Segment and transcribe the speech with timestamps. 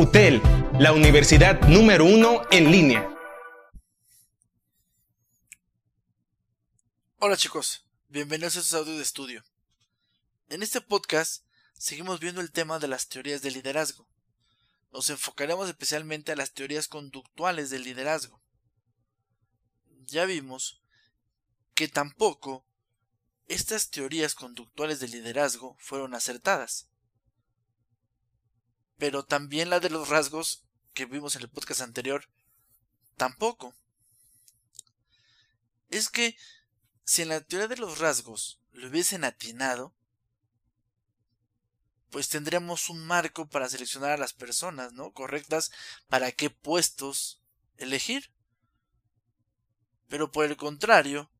[0.00, 0.40] UTEL,
[0.78, 3.06] la universidad número uno en línea.
[7.18, 9.44] Hola chicos, bienvenidos a estos audios de estudio.
[10.48, 11.44] En este podcast
[11.74, 14.08] seguimos viendo el tema de las teorías del liderazgo.
[14.90, 18.40] Nos enfocaremos especialmente a las teorías conductuales del liderazgo.
[20.06, 20.80] Ya vimos
[21.74, 22.66] que tampoco
[23.48, 26.89] estas teorías conductuales del liderazgo fueron acertadas.
[29.00, 30.62] Pero también la de los rasgos
[30.92, 32.28] que vimos en el podcast anterior,
[33.16, 33.74] tampoco.
[35.88, 36.36] Es que
[37.04, 39.94] si en la teoría de los rasgos lo hubiesen atinado,
[42.10, 45.12] pues tendríamos un marco para seleccionar a las personas, ¿no?
[45.12, 45.72] Correctas
[46.08, 47.40] para qué puestos
[47.78, 48.30] elegir.
[50.08, 51.30] Pero por el contrario,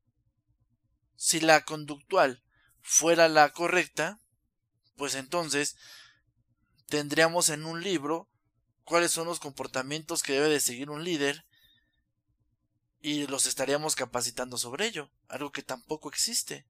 [1.15, 2.41] si la conductual
[2.81, 4.19] fuera la correcta,
[4.95, 5.77] pues entonces
[6.91, 8.27] tendríamos en un libro
[8.83, 11.45] cuáles son los comportamientos que debe de seguir un líder
[12.99, 16.67] y los estaríamos capacitando sobre ello, algo que tampoco existe.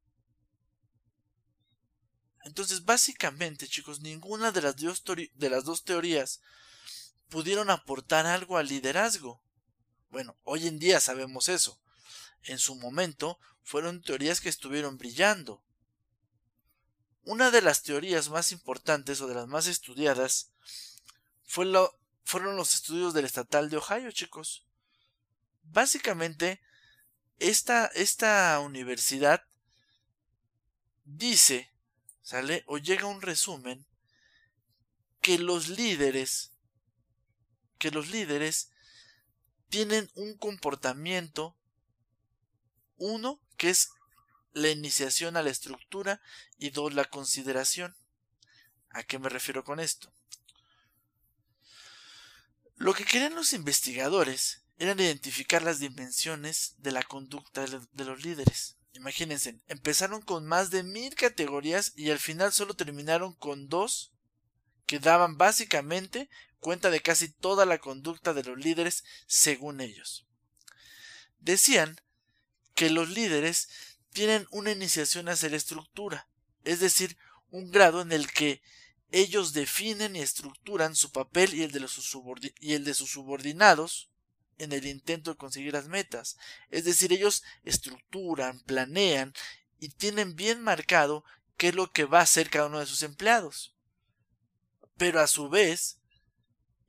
[2.43, 6.39] Entonces, básicamente, chicos, ninguna de las, dos de las dos teorías
[7.27, 9.41] pudieron aportar algo al liderazgo.
[10.11, 11.81] Bueno, hoy en día sabemos eso.
[12.43, 15.63] En su momento fueron teorías que estuvieron brillando.
[17.23, 20.51] Una de las teorías más importantes o de las más estudiadas
[21.43, 24.65] fueron los estudios del estatal de Ohio, chicos
[25.63, 26.61] básicamente
[27.39, 29.43] esta, esta universidad
[31.03, 31.71] dice,
[32.21, 32.63] ¿sale?
[32.67, 33.85] O llega un resumen
[35.21, 36.53] que los líderes,
[37.79, 38.69] que los líderes
[39.69, 41.57] tienen un comportamiento,
[42.97, 43.89] uno, que es
[44.53, 46.21] la iniciación a la estructura
[46.57, 47.95] y dos, la consideración.
[48.89, 50.13] ¿A qué me refiero con esto?
[52.75, 58.77] Lo que quieren los investigadores eran identificar las dimensiones de la conducta de los líderes.
[58.93, 64.11] Imagínense, empezaron con más de mil categorías y al final solo terminaron con dos
[64.85, 70.25] que daban básicamente cuenta de casi toda la conducta de los líderes según ellos.
[71.39, 72.01] Decían
[72.75, 73.69] que los líderes
[74.13, 76.27] tienen una iniciación hacia la estructura,
[76.63, 77.17] es decir,
[77.49, 78.61] un grado en el que
[79.11, 82.17] ellos definen y estructuran su papel y el de, los
[82.59, 84.09] y el de sus subordinados
[84.57, 86.37] en el intento de conseguir las metas.
[86.69, 89.33] Es decir, ellos estructuran, planean
[89.79, 91.25] y tienen bien marcado
[91.57, 93.75] qué es lo que va a hacer cada uno de sus empleados.
[94.97, 95.99] Pero a su vez,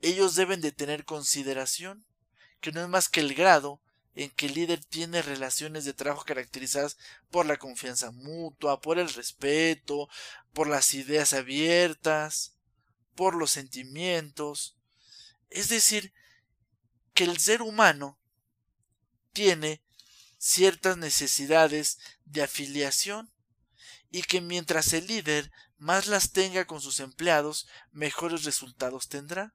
[0.01, 2.05] ellos deben de tener consideración,
[2.61, 3.81] que no es más que el grado
[4.15, 6.99] en que el líder tiene relaciones de trabajo caracterizadas
[7.31, 10.09] por la confianza mutua, por el respeto,
[10.53, 12.57] por las ideas abiertas,
[13.15, 14.77] por los sentimientos.
[15.49, 16.13] Es decir,
[17.15, 18.19] que el ser humano
[19.33, 19.83] tiene
[20.39, 23.33] ciertas necesidades de afiliación
[24.11, 29.55] y que mientras el líder más las tenga con sus empleados, mejores resultados tendrá.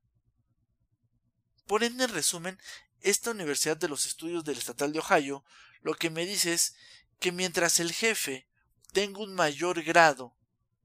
[1.68, 2.60] Por ende, en resumen,
[3.02, 5.44] esta Universidad de los Estudios del Estatal de Ohio
[5.82, 6.76] lo que me dice es
[7.20, 8.48] que mientras el jefe
[8.92, 10.36] tenga un mayor grado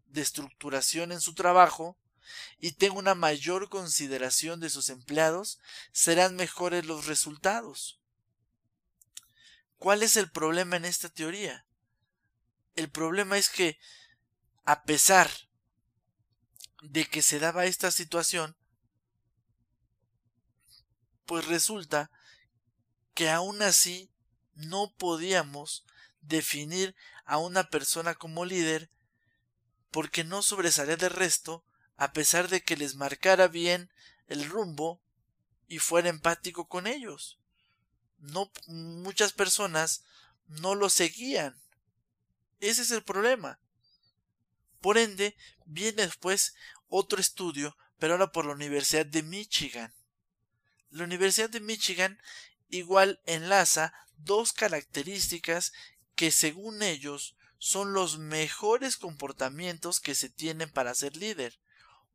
[0.07, 1.99] de estructuración en su trabajo,
[2.59, 5.59] y tenga una mayor consideración de sus empleados,
[5.93, 8.01] serán mejores los resultados.
[9.79, 11.67] ¿Cuál es el problema en esta teoría?
[12.77, 13.79] El problema es que,
[14.65, 15.31] a pesar
[16.83, 18.57] de que se daba esta situación,
[21.27, 22.11] pues resulta
[23.15, 24.11] que aún así
[24.55, 25.85] no podíamos
[26.21, 26.95] definir
[27.25, 28.91] a una persona como líder
[29.91, 31.65] porque no sobresalía del resto
[31.97, 33.91] a pesar de que les marcara bien
[34.27, 35.01] el rumbo
[35.69, 37.39] y fuera empático con ellos.
[38.19, 40.05] No muchas personas
[40.47, 41.61] no lo seguían.
[42.61, 43.59] Ese es el problema.
[44.81, 46.55] Por ende, viene después
[46.89, 49.95] otro estudio, pero ahora por la Universidad de Michigan.
[50.93, 52.21] La Universidad de Michigan
[52.69, 55.73] igual enlaza dos características
[56.15, 61.59] que según ellos son los mejores comportamientos que se tienen para ser líder.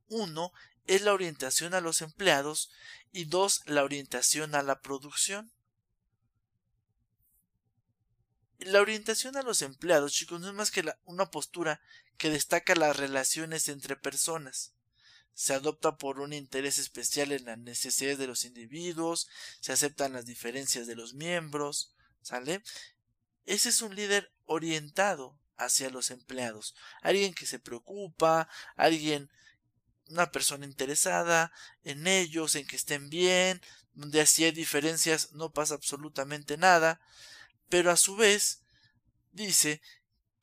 [0.09, 0.53] Uno
[0.85, 2.69] es la orientación a los empleados
[3.11, 5.51] y dos la orientación a la producción.
[8.59, 11.81] La orientación a los empleados, chicos, no es más que una postura
[12.19, 14.76] que destaca las relaciones entre personas.
[15.37, 19.29] Se adopta por un interés especial en las necesidades de los individuos,
[19.59, 21.93] se aceptan las diferencias de los miembros,
[22.23, 22.63] ¿sale?
[23.45, 26.73] Ese es un líder orientado hacia los empleados,
[27.03, 29.29] alguien que se preocupa, alguien
[30.09, 31.51] una persona interesada
[31.83, 33.61] en ellos, en que estén bien,
[33.93, 36.99] donde así hay diferencias no pasa absolutamente nada,
[37.69, 38.63] pero a su vez
[39.33, 39.83] dice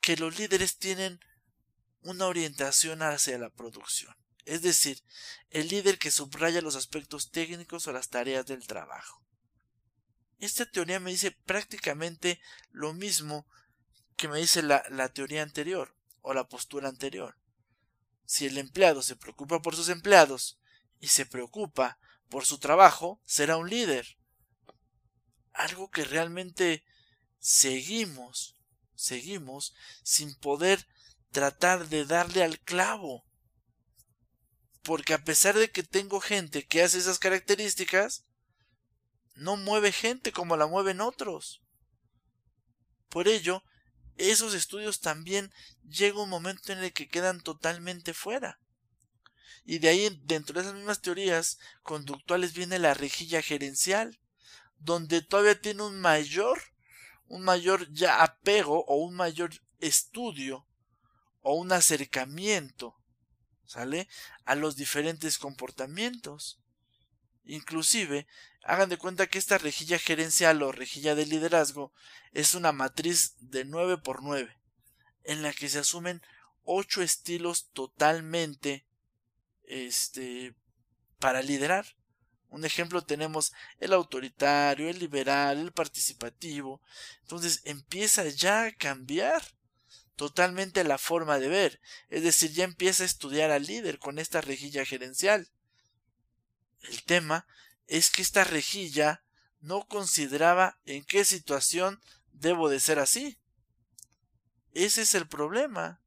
[0.00, 1.18] que los líderes tienen
[2.02, 4.14] una orientación hacia la producción.
[4.44, 5.02] Es decir,
[5.50, 9.22] el líder que subraya los aspectos técnicos o las tareas del trabajo.
[10.38, 13.46] Esta teoría me dice prácticamente lo mismo
[14.16, 17.38] que me dice la, la teoría anterior o la postura anterior.
[18.26, 20.58] Si el empleado se preocupa por sus empleados
[21.00, 21.98] y se preocupa
[22.28, 24.18] por su trabajo, será un líder.
[25.52, 26.84] Algo que realmente
[27.38, 28.56] seguimos,
[28.94, 30.86] seguimos sin poder
[31.30, 33.24] tratar de darle al clavo.
[34.84, 38.24] Porque a pesar de que tengo gente que hace esas características,
[39.34, 41.62] no mueve gente como la mueven otros.
[43.08, 43.64] Por ello,
[44.16, 45.52] esos estudios también
[45.88, 48.60] llega un momento en el que quedan totalmente fuera.
[49.64, 54.20] Y de ahí, dentro de esas mismas teorías conductuales, viene la rejilla gerencial,
[54.78, 56.60] donde todavía tiene un mayor,
[57.26, 59.50] un mayor ya apego o un mayor
[59.80, 60.66] estudio
[61.40, 62.94] o un acercamiento,
[63.66, 64.08] ¿sale?
[64.44, 66.58] A los diferentes comportamientos.
[67.44, 68.26] Inclusive,
[68.62, 71.92] hagan de cuenta que esta rejilla gerencial o rejilla de liderazgo
[72.32, 74.56] es una matriz de 9 por 9,
[75.24, 76.22] en la que se asumen
[76.64, 78.86] ocho estilos totalmente
[79.64, 80.54] este
[81.18, 81.86] para liderar.
[82.48, 86.80] Un ejemplo tenemos el autoritario, el liberal, el participativo.
[87.22, 89.42] Entonces empieza ya a cambiar
[90.16, 91.80] totalmente la forma de ver.
[92.08, 95.48] Es decir, ya empieza a estudiar al líder con esta rejilla gerencial.
[96.82, 97.46] El tema
[97.86, 99.24] es que esta rejilla
[99.60, 102.00] no consideraba en qué situación
[102.32, 103.38] debo de ser así.
[104.72, 106.02] Ese es el problema.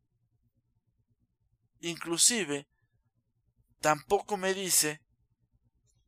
[1.79, 2.67] Inclusive,
[3.79, 5.01] tampoco me dice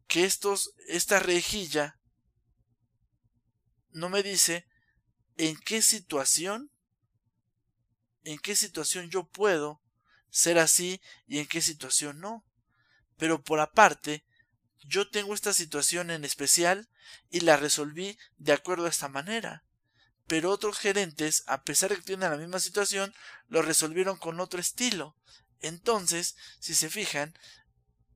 [0.07, 1.99] que estos, esta rejilla
[3.91, 4.67] no me dice
[5.37, 6.71] en qué situación,
[8.23, 9.81] en qué situación yo puedo
[10.29, 12.45] ser así y en qué situación no.
[13.17, 14.25] Pero por aparte,
[14.83, 16.89] yo tengo esta situación en especial
[17.29, 19.63] y la resolví de acuerdo a esta manera.
[20.27, 23.13] Pero otros gerentes, a pesar de que tienen la misma situación,
[23.47, 25.15] lo resolvieron con otro estilo.
[25.59, 27.37] Entonces, si se fijan,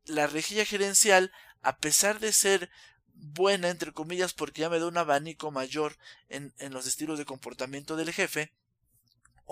[0.05, 2.69] la rejilla gerencial, a pesar de ser
[3.15, 5.97] buena, entre comillas, porque ya me da un abanico mayor
[6.29, 8.53] en, en los estilos de comportamiento del jefe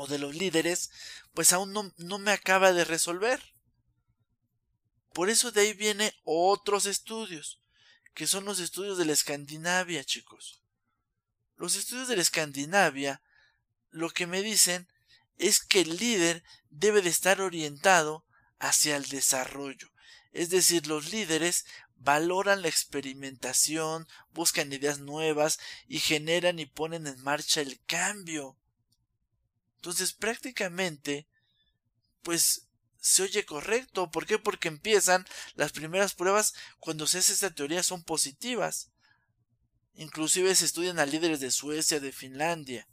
[0.02, 0.90] o de los líderes,
[1.34, 3.40] pues aún no, no me acaba de resolver.
[5.14, 7.62] Por eso de ahí viene otros estudios,
[8.16, 10.64] que son los estudios de la Escandinavia, chicos.
[11.56, 13.22] Los estudios de la Escandinavia
[13.92, 14.88] lo que me dicen
[15.38, 18.26] es que el líder debe de estar orientado
[18.58, 19.92] hacia el desarrollo.
[20.32, 21.66] Es decir, los líderes
[21.96, 28.58] valoran la experimentación, buscan ideas nuevas y generan y ponen en marcha el cambio.
[29.82, 31.28] Entonces prácticamente,
[32.22, 32.68] pues
[33.00, 34.12] se oye correcto.
[34.12, 34.38] ¿Por qué?
[34.38, 35.26] Porque empiezan
[35.56, 38.92] las primeras pruebas cuando se hace esta teoría son positivas.
[39.96, 42.88] Inclusive se estudian a líderes de Suecia, de Finlandia.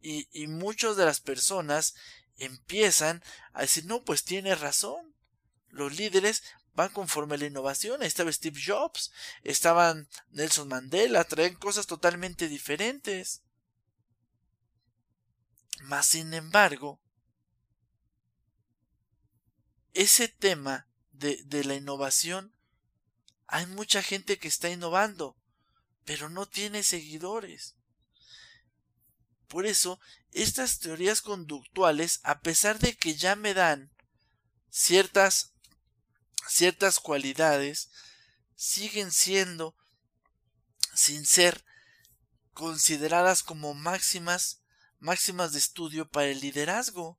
[0.00, 1.96] Y, y muchas de las personas
[2.36, 3.20] empiezan
[3.52, 5.16] a decir, no, pues tiene razón.
[5.66, 6.44] Los líderes
[6.74, 8.02] van conforme a la innovación.
[8.02, 9.10] Ahí estaba Steve Jobs,
[9.42, 13.42] estaban Nelson Mandela, traen cosas totalmente diferentes.
[15.82, 17.00] Mas, sin embargo,
[19.94, 22.54] ese tema de, de la innovación,
[23.48, 25.36] hay mucha gente que está innovando,
[26.04, 27.74] pero no tiene seguidores.
[29.48, 33.90] Por eso, estas teorías conductuales, a pesar de que ya me dan
[34.70, 35.52] ciertas,
[36.48, 37.90] ciertas cualidades,
[38.54, 39.74] siguen siendo,
[40.94, 41.64] sin ser
[42.52, 44.61] consideradas como máximas,
[45.02, 47.18] máximas de estudio para el liderazgo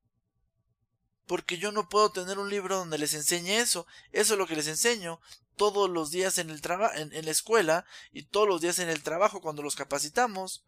[1.28, 3.88] porque yo no puedo tener un libro donde les enseñe eso.
[4.12, 5.22] Eso es lo que les enseño
[5.56, 6.62] todos los días en, el
[6.96, 10.64] en, en la escuela y todos los días en el trabajo cuando los capacitamos.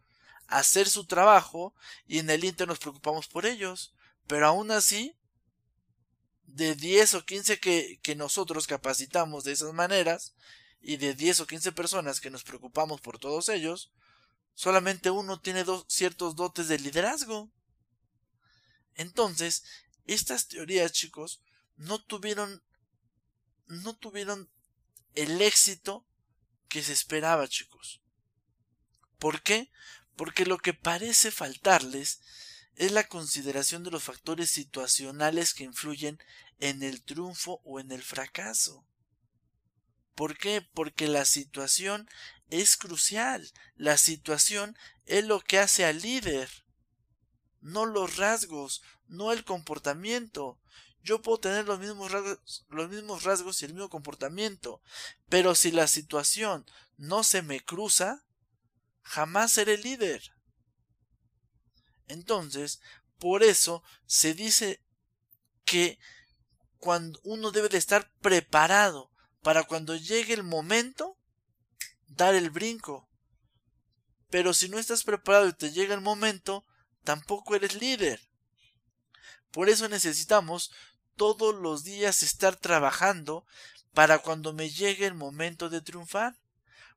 [0.46, 1.74] Hacer su trabajo
[2.06, 3.92] y en el Inter nos preocupamos por ellos.
[4.26, 5.14] Pero aún así,
[6.44, 10.34] de 10 o 15 que, que nosotros capacitamos de esas maneras
[10.80, 13.90] y de 10 o 15 personas que nos preocupamos por todos ellos,
[14.56, 17.52] solamente uno tiene dos, ciertos dotes de liderazgo.
[18.96, 19.62] Entonces,
[20.06, 21.42] estas teorías, chicos,
[21.76, 22.64] no tuvieron
[23.68, 24.50] no tuvieron
[25.14, 26.06] el éxito
[26.68, 28.00] que se esperaba, chicos.
[29.18, 29.70] ¿Por qué?
[30.16, 32.20] Porque lo que parece faltarles
[32.74, 36.18] es la consideración de los factores situacionales que influyen
[36.58, 38.86] en el triunfo o en el fracaso.
[40.16, 40.62] ¿Por qué?
[40.62, 42.08] Porque la situación
[42.48, 43.48] es crucial.
[43.76, 46.50] La situación es lo que hace al líder.
[47.60, 50.58] No los rasgos, no el comportamiento.
[51.02, 54.82] Yo puedo tener los mismos rasgos, los mismos rasgos y el mismo comportamiento,
[55.28, 58.24] pero si la situación no se me cruza,
[59.02, 60.34] jamás seré líder.
[62.08, 62.80] Entonces,
[63.18, 64.82] por eso se dice
[65.64, 65.98] que
[66.78, 69.12] cuando uno debe de estar preparado
[69.42, 71.16] para cuando llegue el momento
[72.08, 73.08] dar el brinco.
[74.30, 76.64] Pero si no estás preparado y te llega el momento,
[77.04, 78.20] tampoco eres líder.
[79.50, 80.72] Por eso necesitamos
[81.16, 83.46] todos los días estar trabajando
[83.94, 86.36] para cuando me llegue el momento de triunfar.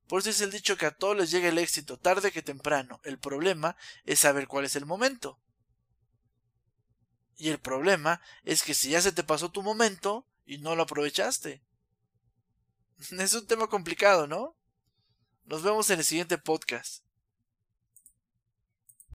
[0.07, 2.99] Por eso es el dicho que a todos les llega el éxito tarde que temprano.
[3.03, 5.39] El problema es saber cuál es el momento.
[7.37, 10.83] Y el problema es que si ya se te pasó tu momento y no lo
[10.83, 11.61] aprovechaste.
[13.19, 14.55] Es un tema complicado, ¿no?
[15.45, 17.03] Nos vemos en el siguiente podcast.